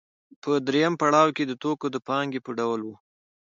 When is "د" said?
1.47-1.53, 1.91-1.97